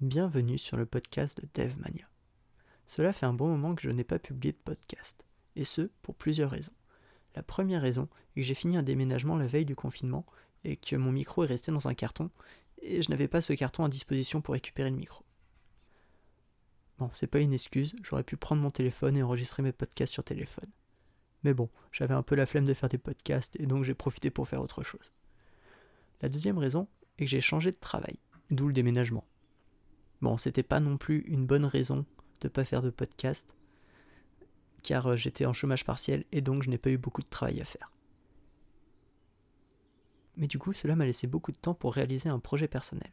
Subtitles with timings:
[0.00, 2.08] Bienvenue sur le podcast de DevMania.
[2.86, 5.24] Cela fait un bon moment que je n'ai pas publié de podcast,
[5.56, 6.72] et ce pour plusieurs raisons.
[7.34, 10.24] La première raison est que j'ai fini un déménagement la veille du confinement
[10.62, 12.30] et que mon micro est resté dans un carton
[12.80, 15.24] et je n'avais pas ce carton à disposition pour récupérer le micro.
[16.98, 20.22] Bon, c'est pas une excuse, j'aurais pu prendre mon téléphone et enregistrer mes podcasts sur
[20.22, 20.70] téléphone.
[21.42, 24.30] Mais bon, j'avais un peu la flemme de faire des podcasts et donc j'ai profité
[24.30, 25.12] pour faire autre chose.
[26.22, 26.86] La deuxième raison
[27.18, 28.20] est que j'ai changé de travail,
[28.52, 29.24] d'où le déménagement.
[30.20, 32.04] Bon, c'était pas non plus une bonne raison
[32.40, 33.54] de pas faire de podcast,
[34.82, 37.60] car euh, j'étais en chômage partiel et donc je n'ai pas eu beaucoup de travail
[37.60, 37.92] à faire.
[40.36, 43.10] Mais du coup, cela m'a laissé beaucoup de temps pour réaliser un projet personnel.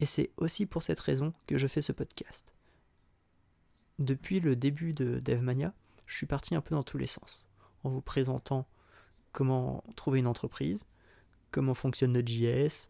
[0.00, 2.54] Et c'est aussi pour cette raison que je fais ce podcast.
[3.98, 5.74] Depuis le début de DevMania,
[6.06, 7.46] je suis parti un peu dans tous les sens,
[7.82, 8.68] en vous présentant
[9.32, 10.84] comment trouver une entreprise,
[11.50, 12.88] comment fonctionne notre JS,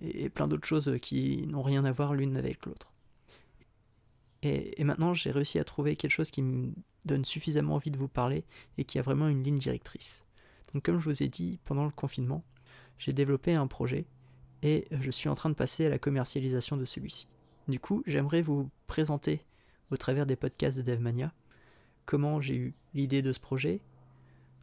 [0.00, 2.92] et plein d'autres choses qui n'ont rien à voir l'une avec l'autre.
[4.42, 6.72] Et, maintenant, j'ai réussi à trouver quelque chose qui me
[7.04, 8.44] donne suffisamment envie de vous parler
[8.76, 10.22] et qui a vraiment une ligne directrice.
[10.72, 12.44] Donc comme je vous ai dit, pendant le confinement,
[12.98, 14.06] j'ai développé un projet
[14.62, 17.26] et je suis en train de passer à la commercialisation de celui-ci.
[17.68, 19.44] Du coup, j'aimerais vous présenter
[19.90, 21.32] au travers des podcasts de DevMania
[22.04, 23.80] comment j'ai eu l'idée de ce projet,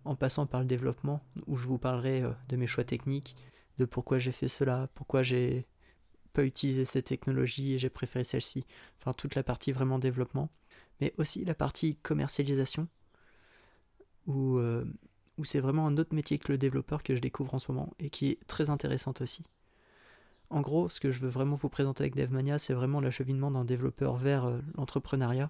[0.03, 3.35] en passant par le développement, où je vous parlerai euh, de mes choix techniques,
[3.77, 5.67] de pourquoi j'ai fait cela, pourquoi j'ai
[6.33, 8.65] pas utilisé cette technologie et j'ai préféré celle-ci.
[8.99, 10.49] Enfin, toute la partie vraiment développement,
[11.01, 12.87] mais aussi la partie commercialisation,
[14.27, 14.85] où, euh,
[15.37, 17.93] où c'est vraiment un autre métier que le développeur que je découvre en ce moment
[17.99, 19.43] et qui est très intéressante aussi.
[20.49, 23.65] En gros, ce que je veux vraiment vous présenter avec DevMania, c'est vraiment l'acheminement d'un
[23.65, 25.49] développeur vers euh, l'entrepreneuriat.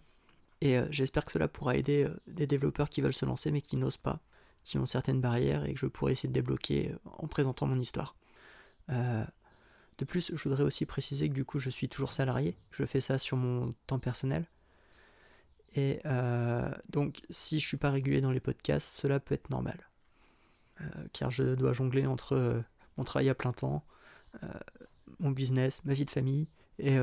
[0.62, 3.76] Et euh, j'espère que cela pourra aider des développeurs qui veulent se lancer mais qui
[3.76, 4.22] n'osent pas
[4.66, 7.80] qui ont certaines barrières et que je pourrais essayer de débloquer euh, en présentant mon
[7.80, 8.16] histoire.
[8.90, 9.24] Euh,
[10.00, 12.58] de plus, je voudrais aussi préciser que du coup, je suis toujours salarié.
[12.72, 14.46] Je fais ça sur mon temps personnel.
[15.76, 19.90] Et euh, donc, si je suis pas régulier dans les podcasts, cela peut être normal.
[21.14, 22.62] car je dois jongler entre
[22.98, 23.86] mon travail à plein temps,
[25.20, 26.48] mon business, ma vie de famille,
[26.80, 26.98] et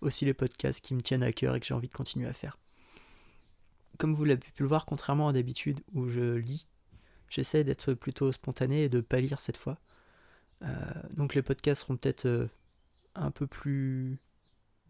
[0.00, 2.32] aussi les podcasts qui me tiennent à cœur et que j'ai envie de continuer à
[2.32, 2.58] faire.
[3.98, 6.66] Comme vous l'avez pu le voir, contrairement à d'habitude où je lis,
[7.32, 9.78] J'essaie d'être plutôt spontané et de pas lire cette fois.
[10.60, 10.68] Euh,
[11.16, 12.46] donc les podcasts seront peut-être euh,
[13.14, 14.18] un peu plus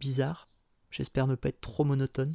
[0.00, 0.48] bizarres.
[0.90, 2.34] J'espère ne pas être trop monotone.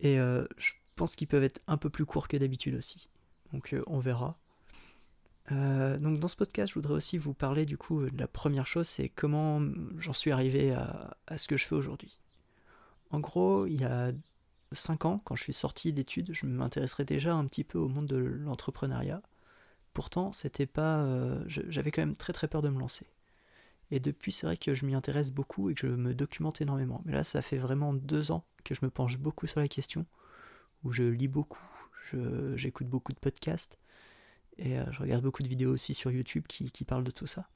[0.00, 3.08] Et euh, je pense qu'ils peuvent être un peu plus courts que d'habitude aussi.
[3.54, 4.38] Donc on verra.
[5.50, 8.86] donc dans ce podcast, je voudrais aussi vous parler du coup de la première chose,
[8.86, 9.62] c'est comment
[9.96, 12.20] j'en suis arrivé à, à, ce que je fais aujourd'hui.
[13.08, 14.12] En gros, il y a
[14.72, 18.06] 5 ans, quand je suis sorti d'études, je m'intéresserais déjà un petit peu au monde
[18.06, 19.22] de l'entrepreneuriat.
[19.94, 21.02] Pourtant, c'était pas.
[21.02, 23.06] Euh, j'avais quand même très très peur de me lancer.
[23.90, 27.02] Et depuis, c'est vrai que je m'y intéresse beaucoup et que je me documente énormément.
[27.04, 30.04] Mais là, ça fait vraiment deux ans que je me penche beaucoup sur la question,
[30.84, 31.66] où je lis beaucoup,
[32.54, 33.78] j'écoute beaucoup de podcasts,
[34.58, 37.48] et euh, je regarde beaucoup de vidéos aussi sur YouTube qui, parlent de tout ça.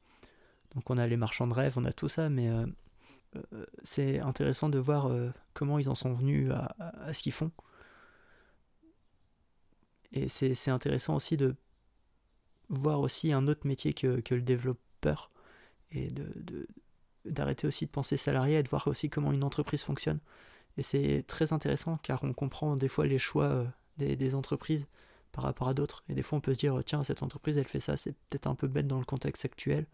[0.74, 2.66] Donc on a les marchands de rêve, on a tout ça, mais euh,
[3.82, 7.50] c'est intéressant de voir euh, comment ils en sont venus à, ce qu'ils font.
[10.12, 11.56] Et c'est intéressant aussi de
[12.68, 15.30] voir aussi un autre métier que, le développeur
[15.90, 16.68] et de,
[17.24, 20.20] d'arrêter aussi de penser salarié et de voir aussi comment une entreprise fonctionne.
[20.76, 23.66] Et c'est très intéressant car on comprend des fois les choix euh,
[23.96, 24.86] des, entreprises
[25.32, 26.04] par rapport à d'autres.
[26.10, 28.46] Et des fois on peut se dire, tiens, cette entreprise elle fait ça, c'est peut-être
[28.46, 29.86] un peu bête dans le contexte actuel.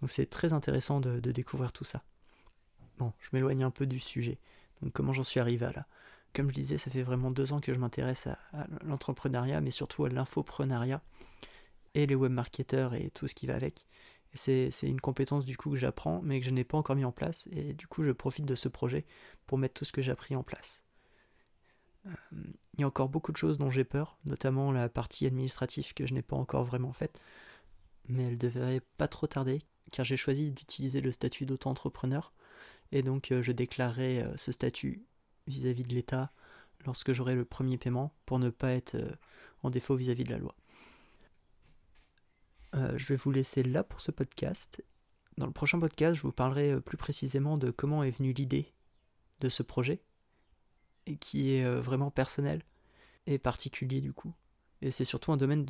[0.00, 2.04] Donc c'est très intéressant de découvrir tout ça.
[2.98, 4.38] Bon, je m'éloigne un peu du sujet.
[4.82, 5.86] Donc comment j'en suis arrivé à là?
[6.34, 8.38] Comme je disais, ça fait vraiment deux ans que je m'intéresse à,
[8.84, 11.02] l'entrepreneuriat, mais surtout à l'infoprenariat
[11.94, 13.86] et les webmarketeurs et tout ce qui va avec.
[14.34, 17.12] C'est une compétence du coup que j'apprends, mais que je n'ai pas encore mis en
[17.12, 19.06] place, et du coup je profite de ce projet
[19.46, 20.82] pour mettre tout ce que j'ai appris en place.
[22.06, 22.10] Euh,
[22.74, 26.06] il y a encore beaucoup de choses dont j'ai peur, notamment la partie administrative que
[26.06, 27.18] je n'ai pas encore vraiment faite,
[28.06, 29.60] mais elle devrait pas trop tarder,
[29.92, 32.32] car j'ai choisi d'utiliser le statut d'auto-entrepreneur
[32.92, 35.04] et donc euh, je déclarerai euh, ce statut
[35.46, 36.32] vis-à-vis de l'État
[36.86, 39.10] lorsque j'aurai le premier paiement pour ne pas être euh,
[39.62, 40.54] en défaut vis-à-vis de la loi.
[42.74, 44.84] je vais vous laisser là pour ce podcast.
[45.36, 48.72] Dans le prochain podcast, je vous parlerai plus précisément de comment est venue l'idée
[49.40, 50.00] de ce projet,
[51.06, 52.62] et qui est vraiment personnel
[53.26, 54.32] et particulier du coup.
[54.80, 55.66] Et c'est surtout un domaine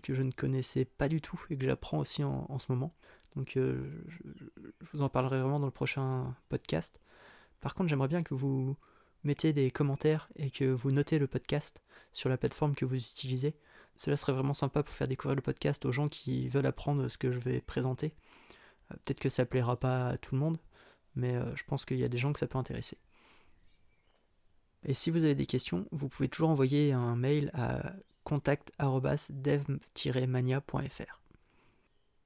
[0.00, 2.94] que je ne connaissais pas du tout et que j'apprends aussi en, ce moment.
[3.36, 4.44] Donc euh, je,
[4.92, 7.00] vous en parlerai vraiment dans le prochain podcast.
[7.60, 8.76] Par contre, j'aimerais bien que vous
[9.24, 11.82] mettiez des commentaires et que vous notez le podcast
[12.12, 13.56] sur la plateforme que vous utilisez.
[13.96, 17.16] Cela serait vraiment sympa pour faire découvrir le podcast aux gens qui veulent apprendre ce
[17.16, 18.12] que je vais présenter.
[18.88, 20.58] Peut-être que ça plaira pas à tout le monde,
[21.14, 22.98] mais je pense qu'il y a des gens que ça peut intéresser.
[24.84, 27.94] Et si vous avez des questions, vous pouvez toujours envoyer un mail à
[28.24, 31.23] contact.dev-mania.fr.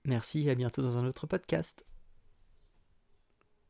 [0.05, 1.85] Merci et à bientôt dans un autre podcast.